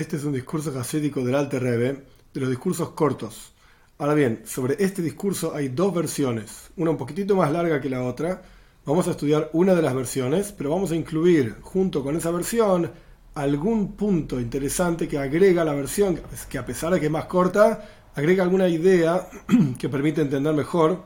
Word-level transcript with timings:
Este 0.00 0.16
es 0.16 0.24
un 0.24 0.32
discurso 0.32 0.72
hasídico 0.80 1.22
del 1.22 1.34
Alte 1.34 1.58
Rebbe, 1.58 2.06
de 2.32 2.40
los 2.40 2.48
discursos 2.48 2.92
cortos. 2.92 3.52
Ahora 3.98 4.14
bien, 4.14 4.40
sobre 4.46 4.82
este 4.82 5.02
discurso 5.02 5.54
hay 5.54 5.68
dos 5.68 5.92
versiones, 5.92 6.70
una 6.78 6.92
un 6.92 6.96
poquitito 6.96 7.36
más 7.36 7.52
larga 7.52 7.82
que 7.82 7.90
la 7.90 8.02
otra. 8.02 8.40
Vamos 8.86 9.08
a 9.08 9.10
estudiar 9.10 9.50
una 9.52 9.74
de 9.74 9.82
las 9.82 9.94
versiones, 9.94 10.54
pero 10.56 10.70
vamos 10.70 10.90
a 10.90 10.96
incluir 10.96 11.56
junto 11.60 12.02
con 12.02 12.16
esa 12.16 12.30
versión 12.30 12.90
algún 13.34 13.92
punto 13.92 14.40
interesante 14.40 15.06
que 15.06 15.18
agrega 15.18 15.66
la 15.66 15.74
versión, 15.74 16.18
que 16.48 16.56
a 16.56 16.64
pesar 16.64 16.94
de 16.94 17.00
que 17.00 17.06
es 17.06 17.12
más 17.12 17.26
corta, 17.26 17.86
agrega 18.14 18.42
alguna 18.42 18.68
idea 18.68 19.28
que 19.78 19.90
permite 19.90 20.22
entender 20.22 20.54
mejor 20.54 21.04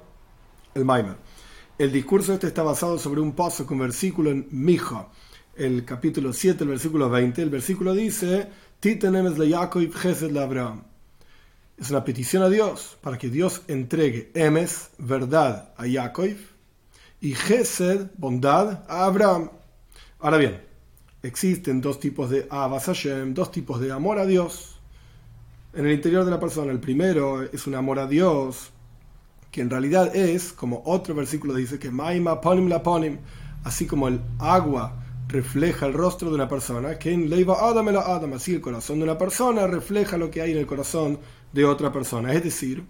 el 0.72 0.84
Maimer. 0.84 1.16
El 1.78 1.90
discurso 1.90 2.32
este 2.32 2.46
está 2.46 2.62
basado 2.62 2.96
sobre 3.00 3.20
un 3.20 3.32
paso 3.32 3.66
con 3.66 3.76
versículo 3.76 4.30
en 4.30 4.46
Mija, 4.52 5.08
el 5.56 5.84
capítulo 5.84 6.32
7, 6.32 6.62
el 6.62 6.70
versículo 6.70 7.10
20. 7.10 7.42
El 7.42 7.50
versículo 7.50 7.92
dice 7.92 8.48
es 11.78 11.90
una 11.90 12.04
petición 12.04 12.42
a 12.42 12.50
Dios 12.50 12.98
para 13.00 13.16
que 13.16 13.30
Dios 13.30 13.62
entregue 13.66 14.30
Emes, 14.34 14.90
verdad, 14.98 15.72
a 15.78 15.84
Jacob 15.90 16.36
y 17.22 17.34
Gesed, 17.34 18.08
bondad, 18.18 18.84
a 18.86 19.06
Abraham. 19.06 19.48
Ahora 20.18 20.36
bien, 20.36 20.60
existen 21.22 21.80
dos 21.80 21.98
tipos 21.98 22.28
de 22.28 22.46
Abbas 22.50 22.84
Hashem, 22.84 23.32
dos 23.32 23.50
tipos 23.50 23.80
de 23.80 23.90
amor 23.90 24.18
a 24.18 24.26
Dios 24.26 24.78
en 25.72 25.86
el 25.86 25.92
interior 25.92 26.26
de 26.26 26.32
la 26.32 26.38
persona. 26.38 26.70
El 26.70 26.80
primero 26.80 27.42
es 27.42 27.66
un 27.66 27.76
amor 27.76 27.98
a 27.98 28.06
Dios 28.06 28.68
que 29.50 29.62
en 29.62 29.70
realidad 29.70 30.14
es, 30.14 30.52
como 30.52 30.82
otro 30.84 31.14
versículo 31.14 31.54
dice, 31.54 31.78
que 31.78 31.90
Maima 31.90 32.38
Ponim 32.38 32.68
la 32.68 32.82
Ponim, 32.82 33.16
así 33.64 33.86
como 33.86 34.08
el 34.08 34.20
agua 34.38 35.03
refleja 35.34 35.86
el 35.86 35.92
rostro 35.92 36.28
de 36.28 36.36
una 36.36 36.48
persona, 36.48 36.96
que 36.96 37.12
en 37.12 37.28
Leiva 37.28 37.68
Adam 37.68 37.88
la 37.88 38.02
Adam, 38.02 38.34
así 38.34 38.54
el 38.54 38.60
corazón 38.60 38.98
de 38.98 39.04
una 39.04 39.18
persona 39.18 39.66
refleja 39.66 40.16
lo 40.16 40.30
que 40.30 40.40
hay 40.40 40.52
en 40.52 40.58
el 40.58 40.66
corazón 40.66 41.18
de 41.52 41.64
otra 41.64 41.92
persona. 41.92 42.32
Es 42.32 42.44
decir, 42.44 42.84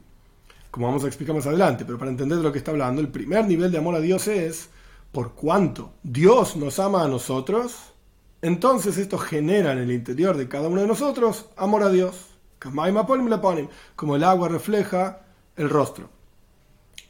como 0.71 0.87
vamos 0.87 1.05
a 1.05 1.07
explicar 1.07 1.35
más 1.35 1.47
adelante, 1.47 1.87
pero 1.87 1.99
para 1.99 2.11
entender 2.11 2.37
de 2.37 2.45
lo 2.45 2.53
que 2.53 2.59
está 2.59 2.71
hablando, 2.71 3.01
el 3.01 3.09
primer 3.09 3.47
nivel 3.47 3.73
de 3.73 3.79
amor 3.79 3.95
a 3.95 4.01
Dios 4.01 4.29
es 4.29 4.69
por 5.11 5.33
cuanto 5.33 5.95
Dios 6.03 6.57
nos 6.57 6.79
ama 6.79 7.03
a 7.03 7.09
nosotros, 7.09 7.95
entonces 8.43 8.99
esto 8.99 9.17
genera 9.17 9.73
en 9.73 9.79
el 9.79 9.91
interior 9.91 10.37
de 10.37 10.47
cada 10.47 10.69
uno 10.69 10.83
de 10.83 10.87
nosotros 10.87 11.47
amor 11.57 11.83
a 11.83 11.91
Dios. 11.91 12.27
Como 12.59 14.17
el 14.17 14.25
agua 14.25 14.49
refleja 14.49 15.23
el 15.57 15.71
rostro. 15.71 16.11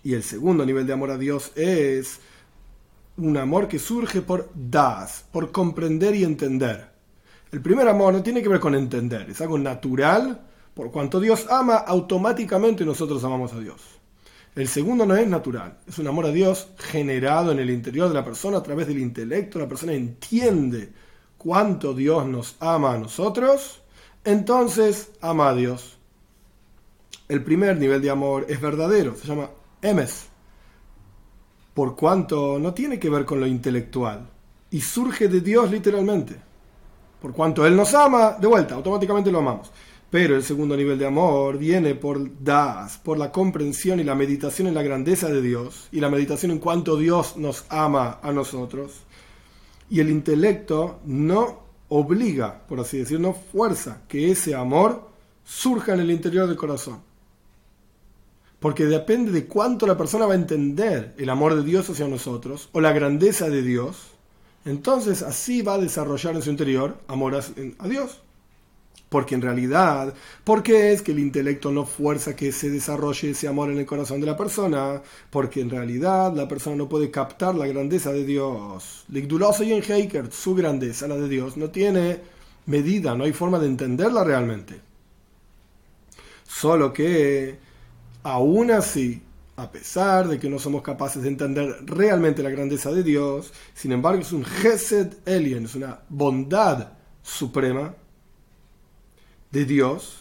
Y 0.05 0.14
el 0.14 0.22
segundo 0.22 0.64
nivel 0.64 0.87
de 0.87 0.92
amor 0.92 1.11
a 1.11 1.19
Dios 1.19 1.50
es 1.56 2.20
un 3.17 3.37
amor 3.37 3.69
que 3.69 3.79
surge 3.79 4.23
por 4.23 4.51
das, 4.55 5.25
por 5.31 5.53
comprender 5.53 6.15
y 6.15 6.25
entender. 6.25 6.89
El 7.53 7.61
primer 7.61 7.87
amor 7.89 8.12
no 8.12 8.23
tiene 8.23 8.43
que 8.43 8.48
ver 8.48 8.61
con 8.61 8.75
entender, 8.75 9.31
es 9.31 9.41
algo 9.41 9.59
natural, 9.59 10.41
por 10.75 10.91
cuanto 10.91 11.21
Dios 11.21 11.47
ama, 11.48 11.77
automáticamente 11.77 12.84
nosotros 12.84 13.23
amamos 13.23 13.53
a 13.53 13.61
Dios. 13.61 13.81
El 14.56 14.69
segundo 14.69 15.06
no 15.06 15.17
es 15.17 15.27
natural, 15.27 15.79
es 15.87 15.98
un 15.98 16.09
amor 16.09 16.27
a 16.27 16.31
Dios 16.31 16.69
generado 16.79 17.53
en 17.53 17.59
el 17.61 17.71
interior 17.71 18.09
de 18.09 18.15
la 18.15 18.25
persona 18.25 18.59
a 18.59 18.62
través 18.62 18.89
del 18.89 18.98
intelecto, 18.98 19.59
la 19.59 19.69
persona 19.69 19.93
entiende 19.93 20.93
cuánto 21.39 21.95
Dios 21.95 22.27
nos 22.27 22.56
ama 22.59 22.95
a 22.95 22.99
nosotros, 22.99 23.83
entonces 24.25 25.12
ama 25.21 25.51
a 25.51 25.55
Dios. 25.55 25.99
El 27.28 27.43
primer 27.43 27.77
nivel 27.77 28.03
de 28.03 28.11
amor 28.11 28.47
es 28.49 28.61
verdadero, 28.61 29.15
se 29.17 29.27
llama 29.27 29.51
emes, 29.81 30.28
por 31.75 31.97
cuanto 31.97 32.58
no 32.58 32.72
tiene 32.72 32.98
que 32.98 33.11
ver 33.11 33.25
con 33.25 33.41
lo 33.41 33.47
intelectual 33.47 34.28
y 34.70 34.80
surge 34.80 35.28
de 35.28 35.41
Dios 35.41 35.70
literalmente. 35.70 36.36
Por 37.20 37.33
cuanto 37.33 37.66
Él 37.66 37.77
nos 37.77 37.94
ama, 37.94 38.36
de 38.41 38.47
vuelta, 38.47 38.75
automáticamente 38.75 39.33
lo 39.33 39.39
amamos. 39.39 39.70
Pero 40.11 40.36
el 40.36 40.44
segundo 40.44 40.76
nivel 40.76 40.99
de 40.99 41.06
amor 41.06 41.59
viene 41.59 41.97
por 41.97 42.43
das, 42.43 42.99
por 42.99 43.19
la 43.19 43.32
comprensión 43.32 43.99
y 43.99 44.04
la 44.04 44.15
meditación 44.15 44.69
en 44.69 44.75
la 44.75 44.82
grandeza 44.82 45.28
de 45.28 45.43
Dios 45.43 45.88
y 45.91 46.00
la 46.00 46.10
meditación 46.10 46.53
en 46.53 46.59
cuanto 46.59 46.97
Dios 46.97 47.37
nos 47.37 47.65
ama 47.69 48.20
a 48.22 48.31
nosotros. 48.31 48.93
Y 49.91 49.99
el 50.00 50.10
intelecto 50.10 51.00
no 51.04 51.65
obliga, 51.88 52.62
por 52.69 52.78
así 52.78 52.99
decirlo, 52.99 53.28
no 53.28 53.34
fuerza 53.34 54.03
que 54.06 54.31
ese 54.31 54.54
amor 54.54 55.09
surja 55.44 55.94
en 55.94 56.00
el 56.00 56.10
interior 56.10 56.47
del 56.47 56.56
corazón 56.56 57.13
porque 58.64 58.86
depende 58.86 59.30
de 59.30 59.44
cuánto 59.44 59.86
la 59.86 59.98
persona 59.98 60.25
va 60.25 60.32
a 60.32 60.36
entender 60.36 61.12
el 61.19 61.28
amor 61.28 61.54
de 61.54 61.62
Dios 61.62 61.91
hacia 61.91 62.08
nosotros 62.08 62.70
o 62.72 62.80
la 62.80 62.94
grandeza 62.94 63.50
de 63.50 63.60
Dios, 63.60 64.12
entonces 64.64 65.20
así 65.20 65.60
va 65.60 65.75
a 65.75 65.78
desarrollar 65.78 66.34
en 66.34 66.41
su 66.41 66.48
interior 66.48 66.97
amor 67.06 67.38
a 67.78 67.88
Dios. 67.88 68.22
Porque 69.10 69.34
en 69.34 69.42
realidad, 69.42 70.14
¿por 70.44 70.62
qué 70.62 70.94
es 70.94 71.02
que 71.02 71.12
el 71.12 71.19
intelecto 71.19 71.70
no 71.72 71.84
fuerza 71.84 72.34
que 72.34 72.52
se 72.52 72.70
desarrolle 72.70 73.32
ese 73.32 73.48
amor 73.48 73.70
en 73.70 73.76
el 73.76 73.84
corazón 73.84 74.22
de 74.22 74.28
la 74.28 74.36
persona? 74.38 75.02
Porque 75.28 75.60
en 75.60 75.69
realidad 75.69 76.32
la 76.32 76.48
persona 76.48 76.75
no 76.75 76.88
puede 76.88 77.10
captar 77.10 77.54
la 77.54 77.66
grandeza 77.66 78.12
de 78.12 78.25
Dios. 78.25 79.04
y 79.12 79.72
en 79.75 79.82
Heikert, 79.92 80.32
su 80.32 80.54
grandeza, 80.54 81.06
la 81.06 81.16
de 81.16 81.28
Dios, 81.28 81.58
no 81.58 81.69
tiene 81.69 82.19
medida, 82.64 83.14
no 83.14 83.25
hay 83.25 83.34
forma 83.34 83.58
de 83.58 83.66
entenderla 83.66 84.25
realmente. 84.25 84.81
Solo 86.44 86.94
que 86.94 87.74
Aún 88.25 88.71
así, 88.71 89.23
a 89.55 89.71
pesar 89.71 90.27
de 90.29 90.39
que 90.39 90.49
no 90.49 90.59
somos 90.59 90.83
capaces 90.83 91.23
de 91.23 91.29
entender 91.29 91.77
realmente 91.85 92.43
la 92.43 92.49
grandeza 92.49 92.91
de 92.91 93.03
Dios, 93.03 93.53
sin 93.75 93.93
embargo 93.93 94.23
es 94.23 94.33
un 94.33 94.45
Gesed 94.45 95.12
Elien, 95.27 95.67
es 95.67 95.75
una 95.75 96.01
bondad 96.09 96.89
suprema 97.23 97.95
de 99.51 99.65
Dios 99.67 100.21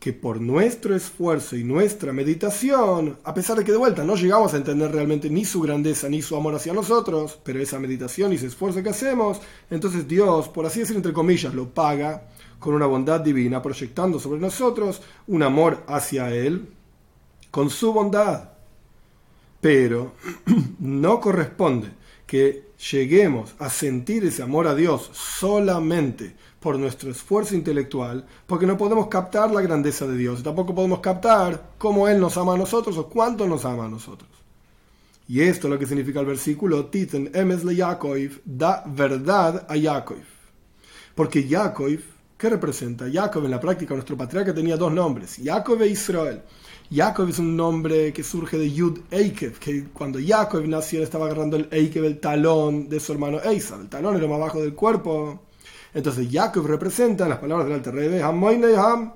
que 0.00 0.12
por 0.12 0.40
nuestro 0.40 0.96
esfuerzo 0.96 1.56
y 1.56 1.62
nuestra 1.62 2.12
meditación, 2.12 3.18
a 3.22 3.34
pesar 3.34 3.56
de 3.56 3.64
que 3.64 3.72
de 3.72 3.78
vuelta 3.78 4.02
no 4.02 4.16
llegamos 4.16 4.52
a 4.52 4.56
entender 4.56 4.90
realmente 4.90 5.30
ni 5.30 5.44
su 5.44 5.60
grandeza 5.60 6.08
ni 6.08 6.22
su 6.22 6.34
amor 6.34 6.56
hacia 6.56 6.72
nosotros, 6.72 7.38
pero 7.44 7.60
esa 7.60 7.78
meditación 7.78 8.32
y 8.32 8.36
ese 8.36 8.46
esfuerzo 8.46 8.82
que 8.82 8.90
hacemos, 8.90 9.40
entonces 9.70 10.08
Dios, 10.08 10.48
por 10.48 10.66
así 10.66 10.80
decir 10.80 10.96
entre 10.96 11.12
comillas, 11.12 11.54
lo 11.54 11.68
paga 11.68 12.28
con 12.58 12.74
una 12.74 12.86
bondad 12.86 13.20
divina, 13.20 13.62
proyectando 13.62 14.18
sobre 14.18 14.40
nosotros 14.40 15.02
un 15.28 15.44
amor 15.44 15.84
hacia 15.86 16.34
Él, 16.34 16.68
con 17.50 17.70
su 17.70 17.92
bondad. 17.92 18.50
Pero 19.60 20.12
no 20.78 21.20
corresponde 21.20 21.90
que 22.26 22.68
lleguemos 22.90 23.54
a 23.58 23.70
sentir 23.70 24.24
ese 24.24 24.42
amor 24.42 24.66
a 24.66 24.74
Dios 24.74 25.10
solamente 25.12 26.36
por 26.60 26.78
nuestro 26.78 27.10
esfuerzo 27.10 27.54
intelectual, 27.54 28.26
porque 28.46 28.66
no 28.66 28.76
podemos 28.76 29.08
captar 29.08 29.50
la 29.50 29.62
grandeza 29.62 30.06
de 30.06 30.16
Dios, 30.16 30.42
tampoco 30.42 30.74
podemos 30.74 31.00
captar 31.00 31.70
cómo 31.78 32.08
Él 32.08 32.20
nos 32.20 32.36
ama 32.36 32.54
a 32.54 32.58
nosotros 32.58 32.96
o 32.98 33.08
cuánto 33.08 33.46
nos 33.46 33.64
ama 33.64 33.86
a 33.86 33.88
nosotros. 33.88 34.28
Y 35.28 35.42
esto 35.42 35.66
es 35.66 35.72
lo 35.72 35.78
que 35.78 35.86
significa 35.86 36.20
el 36.20 36.26
versículo 36.26 36.86
Titen 36.86 37.30
emes 37.34 37.62
le 37.62 37.76
Yaakov, 37.76 38.40
da 38.44 38.82
verdad 38.86 39.66
a 39.68 39.76
Yaakov. 39.76 40.24
Porque 41.14 41.46
Yaakov, 41.46 41.98
¿qué 42.38 42.48
representa? 42.48 43.08
Yaakov 43.08 43.44
en 43.44 43.50
la 43.50 43.60
práctica, 43.60 43.94
nuestro 43.94 44.16
patriarca 44.16 44.54
tenía 44.54 44.76
dos 44.76 44.92
nombres, 44.92 45.36
Yaakov 45.36 45.82
e 45.82 45.88
Israel. 45.88 46.42
Jacob 46.90 47.28
es 47.28 47.38
un 47.38 47.54
nombre 47.54 48.14
que 48.14 48.22
surge 48.22 48.56
de 48.56 48.72
Yud 48.72 49.00
Eikev, 49.10 49.58
que 49.58 49.84
cuando 49.88 50.18
Jacob 50.24 50.66
nació 50.66 51.02
estaba 51.02 51.26
agarrando 51.26 51.58
el 51.58 51.68
Eikev, 51.70 52.04
el 52.04 52.18
talón 52.18 52.88
de 52.88 52.98
su 52.98 53.12
hermano 53.12 53.40
Eisa, 53.42 53.76
el 53.76 53.88
talón 53.88 54.16
era 54.16 54.26
más 54.26 54.36
abajo 54.36 54.62
del 54.62 54.74
cuerpo. 54.74 55.42
Entonces 55.92 56.28
Jacob 56.30 56.66
representa, 56.66 57.24
en 57.24 57.30
las 57.30 57.38
palabras 57.40 57.66
del 57.66 57.76
Alter 57.76 57.94
Rebbe, 57.94 58.22
Ham, 58.22 59.12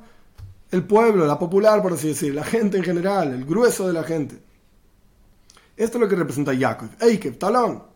el 0.71 0.85
pueblo, 0.85 1.27
la 1.27 1.39
popular, 1.39 1.81
por 1.81 1.95
así 1.95 2.09
decir, 2.09 2.35
la 2.35 2.45
gente 2.45 2.77
en 2.77 2.85
general, 2.85 3.33
el 3.33 3.47
grueso 3.47 3.87
de 3.87 3.95
la 3.95 4.03
gente. 4.03 4.39
Esto 5.75 5.97
es 5.97 6.03
lo 6.03 6.09
que 6.09 6.17
representa 6.17 6.55
Jacob, 6.55 6.91
Eikev, 7.01 7.39
talón 7.39 7.92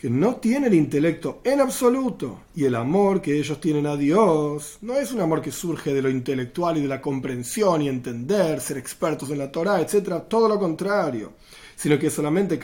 que 0.00 0.08
no 0.08 0.36
tienen 0.36 0.72
intelecto 0.72 1.42
en 1.44 1.60
absoluto 1.60 2.44
y 2.54 2.64
el 2.64 2.74
amor 2.74 3.20
que 3.20 3.38
ellos 3.38 3.60
tienen 3.60 3.86
a 3.86 3.98
Dios 3.98 4.78
no 4.80 4.94
es 4.94 5.12
un 5.12 5.20
amor 5.20 5.42
que 5.42 5.52
surge 5.52 5.92
de 5.92 6.00
lo 6.00 6.08
intelectual 6.08 6.78
y 6.78 6.80
de 6.80 6.88
la 6.88 7.02
comprensión 7.02 7.82
y 7.82 7.88
entender, 7.90 8.62
ser 8.62 8.78
expertos 8.78 9.28
en 9.28 9.36
la 9.36 9.52
Torah, 9.52 9.78
etc. 9.78 10.22
Todo 10.26 10.48
lo 10.48 10.58
contrario, 10.58 11.34
sino 11.76 11.98
que 11.98 12.08
solamente 12.08 12.58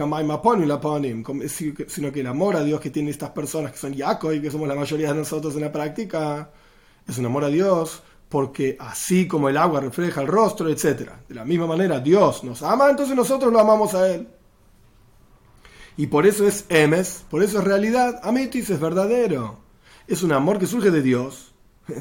sino 1.89 2.11
que 2.11 2.21
el 2.21 2.27
amor 2.27 2.57
a 2.57 2.65
Dios 2.65 2.81
que 2.81 2.89
tienen 2.89 3.11
estas 3.11 3.31
personas 3.31 3.71
que 3.71 3.79
son 3.79 3.93
Yaakov 3.93 4.33
y 4.33 4.41
que 4.41 4.51
somos 4.51 4.67
la 4.67 4.75
mayoría 4.75 5.13
de 5.13 5.19
nosotros 5.19 5.55
en 5.57 5.61
la 5.61 5.73
práctica, 5.73 6.51
es 7.07 7.19
un 7.19 7.27
amor 7.27 7.45
a 7.45 7.49
Dios 7.49 8.03
porque 8.31 8.79
así 8.81 9.29
como 9.29 9.51
el 9.51 9.59
agua 9.59 9.81
refleja 9.81 10.23
el 10.23 10.27
rostro, 10.29 10.71
etc. 10.71 11.11
De 11.29 11.35
la 11.35 11.45
misma 11.45 11.67
manera 11.67 12.01
Dios 12.01 12.45
nos 12.45 12.63
ama, 12.63 12.89
entonces 12.89 13.15
nosotros 13.15 13.53
lo 13.53 13.61
amamos 13.61 13.93
a 13.93 14.11
Él. 14.11 14.27
Y 15.97 16.09
por 16.09 16.27
eso 16.27 16.47
es 16.47 16.67
emes, 16.69 17.25
por 17.31 17.43
eso 17.43 17.59
es 17.59 17.65
realidad. 17.65 18.21
Amitis 18.23 18.71
es 18.71 18.81
verdadero. 18.81 19.59
Es 20.07 20.23
un 20.23 20.33
amor 20.33 20.59
que 20.59 20.67
surge 20.67 20.91
de 20.91 21.03
Dios. 21.03 21.55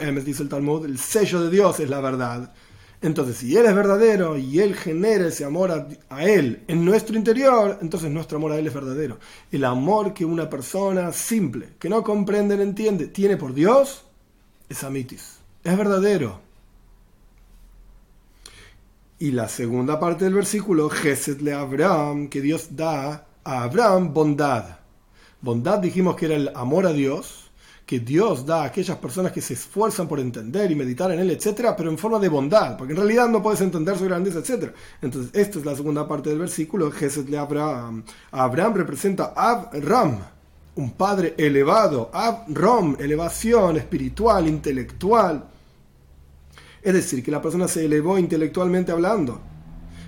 emes, 0.00 0.24
dice 0.24 0.42
el 0.42 0.48
Talmud. 0.48 0.84
El 0.84 0.98
sello 0.98 1.40
de 1.42 1.50
Dios 1.50 1.80
es 1.80 1.88
la 1.88 2.00
verdad. 2.00 2.52
Entonces, 3.00 3.38
si 3.38 3.56
Él 3.56 3.66
es 3.66 3.74
verdadero 3.74 4.36
y 4.38 4.60
Él 4.60 4.76
genera 4.76 5.26
ese 5.26 5.44
amor 5.44 5.72
a, 5.72 5.88
a, 6.08 6.24
Él 6.24 6.62
en 6.68 6.84
nuestro 6.84 7.16
interior, 7.16 7.78
entonces 7.82 8.10
nuestro 8.10 8.38
amor 8.38 8.52
a 8.52 8.58
Él 8.58 8.66
es 8.68 8.74
verdadero. 8.74 9.18
El 9.50 9.64
amor 9.64 10.14
que 10.14 10.24
una 10.24 10.48
persona 10.48 11.10
simple, 11.12 11.70
que 11.80 11.88
no 11.88 12.04
comprende 12.04 12.56
ni 12.56 12.62
entiende, 12.62 13.08
tiene 13.08 13.36
por 13.36 13.54
Dios, 13.54 14.04
es 14.68 14.84
amitis. 14.84 15.38
Es 15.64 15.76
verdadero. 15.76 16.41
Y 19.22 19.30
la 19.30 19.48
segunda 19.48 20.00
parte 20.00 20.24
del 20.24 20.34
versículo, 20.34 20.90
Gesed 20.90 21.42
le 21.42 21.52
Abraham, 21.52 22.26
que 22.26 22.40
Dios 22.40 22.74
da 22.74 23.24
a 23.44 23.62
Abraham 23.62 24.12
bondad. 24.12 24.78
Bondad 25.40 25.78
dijimos 25.78 26.16
que 26.16 26.26
era 26.26 26.34
el 26.34 26.50
amor 26.56 26.86
a 26.86 26.92
Dios, 26.92 27.52
que 27.86 28.00
Dios 28.00 28.44
da 28.44 28.62
a 28.62 28.64
aquellas 28.64 28.98
personas 28.98 29.30
que 29.30 29.40
se 29.40 29.54
esfuerzan 29.54 30.08
por 30.08 30.18
entender 30.18 30.72
y 30.72 30.74
meditar 30.74 31.12
en 31.12 31.20
Él, 31.20 31.30
etcétera, 31.30 31.76
pero 31.76 31.88
en 31.88 31.98
forma 31.98 32.18
de 32.18 32.28
bondad, 32.28 32.76
porque 32.76 32.94
en 32.94 32.96
realidad 32.96 33.28
no 33.28 33.40
puedes 33.40 33.60
entender 33.60 33.96
su 33.96 34.06
grandeza, 34.06 34.40
etcétera. 34.40 34.72
Entonces, 35.00 35.30
esta 35.34 35.60
es 35.60 35.64
la 35.64 35.76
segunda 35.76 36.08
parte 36.08 36.30
del 36.30 36.40
versículo, 36.40 36.90
Gesed 36.90 37.28
le 37.28 37.38
Abraham. 37.38 38.02
Abraham 38.32 38.74
representa 38.74 39.34
Abram, 39.36 40.18
un 40.74 40.90
padre 40.94 41.36
elevado, 41.38 42.10
Abram, 42.12 42.96
elevación 42.98 43.76
espiritual, 43.76 44.48
intelectual. 44.48 45.51
Es 46.82 46.94
decir, 46.94 47.22
que 47.22 47.30
la 47.30 47.40
persona 47.40 47.68
se 47.68 47.84
elevó 47.84 48.18
intelectualmente 48.18 48.92
hablando, 48.92 49.40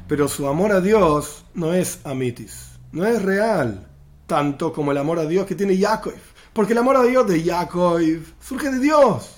pero 0.09 0.29
su 0.29 0.47
amor 0.47 0.73
a 0.73 0.81
Dios 0.81 1.45
no 1.55 1.73
es 1.73 2.01
amitis, 2.05 2.71
no 2.93 3.07
es 3.07 3.23
real, 3.23 3.87
tanto 4.27 4.73
como 4.73 4.93
el 4.93 4.99
amor 4.99 5.19
a 5.19 5.27
Dios 5.27 5.47
que 5.47 5.55
tiene 5.55 5.77
Yaakov. 5.77 6.15
Porque 6.55 6.73
el 6.73 6.79
amor 6.79 6.97
a 6.97 7.03
Dios 7.03 7.27
de 7.27 7.43
Jacob 7.43 8.01
surge 8.41 8.71
de 8.71 8.79
Dios. 8.79 9.29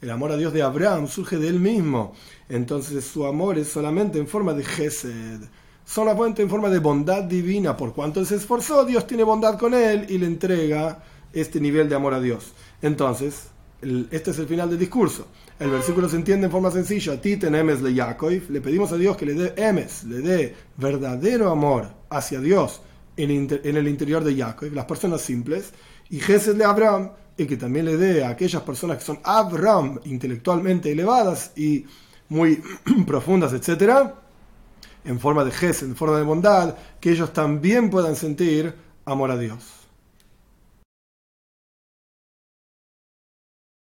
El 0.00 0.10
amor 0.10 0.30
a 0.30 0.36
Dios 0.36 0.52
de 0.52 0.62
Abraham 0.62 1.08
surge 1.08 1.36
de 1.36 1.48
él 1.48 1.58
mismo. 1.58 2.14
Entonces 2.48 3.04
su 3.04 3.26
amor 3.26 3.58
es 3.58 3.68
solamente 3.68 4.20
en 4.20 4.28
forma 4.28 4.54
de 4.54 4.64
Gesed. 4.64 5.40
Solamente 5.84 6.40
en 6.40 6.48
forma 6.48 6.68
de 6.68 6.78
bondad 6.78 7.24
divina. 7.24 7.76
Por 7.76 7.92
cuanto 7.92 8.20
él 8.20 8.26
se 8.26 8.36
esforzó, 8.36 8.84
Dios 8.84 9.04
tiene 9.08 9.24
bondad 9.24 9.58
con 9.58 9.74
él 9.74 10.06
y 10.08 10.18
le 10.18 10.26
entrega 10.26 11.02
este 11.32 11.60
nivel 11.60 11.88
de 11.88 11.96
amor 11.96 12.14
a 12.14 12.20
Dios. 12.20 12.52
Entonces, 12.82 13.48
este 13.80 14.30
es 14.32 14.38
el 14.38 14.46
final 14.46 14.70
del 14.70 14.78
discurso. 14.78 15.28
El 15.58 15.70
versículo 15.70 16.08
se 16.08 16.16
entiende 16.16 16.46
en 16.46 16.52
forma 16.52 16.70
sencilla. 16.70 17.20
Titen 17.20 17.54
emes 17.54 17.80
le 17.80 17.94
Yaakov. 17.94 18.50
Le 18.50 18.60
pedimos 18.60 18.92
a 18.92 18.96
Dios 18.96 19.16
que 19.16 19.26
le 19.26 19.34
dé 19.34 19.54
emes, 19.56 20.04
le 20.04 20.20
dé 20.20 20.54
verdadero 20.76 21.50
amor 21.50 21.88
hacia 22.10 22.40
Dios 22.40 22.80
en, 23.18 23.76
el 23.76 23.88
interior 23.88 24.22
de 24.22 24.36
Jacob, 24.36 24.72
las 24.72 24.84
personas 24.84 25.20
simples 25.20 25.72
y 26.08 26.20
Gesed 26.20 26.56
de 26.56 26.64
Abraham, 26.64 27.10
y 27.36 27.46
que 27.46 27.56
también 27.56 27.84
le 27.84 27.96
dé 27.96 28.24
a 28.24 28.30
aquellas 28.30 28.62
personas 28.62 28.98
que 28.98 29.04
son 29.04 29.18
Abraham, 29.24 30.00
intelectualmente 30.04 30.90
elevadas 30.90 31.52
y 31.56 31.84
muy 32.28 32.62
profundas, 33.06 33.52
etc., 33.52 34.10
en 35.04 35.20
forma 35.20 35.44
de 35.44 35.50
Gesed, 35.50 35.86
en 35.86 35.96
forma 35.96 36.18
de 36.18 36.24
bondad, 36.24 36.76
que 37.00 37.10
ellos 37.10 37.32
también 37.32 37.90
puedan 37.90 38.16
sentir 38.16 38.74
amor 39.04 39.30
a 39.30 39.38
Dios. 39.38 39.77